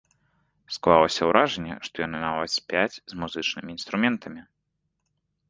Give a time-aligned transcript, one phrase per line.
[0.77, 4.41] Склалася ўражанне, што яны нават спяць з музычнымі інструментамі.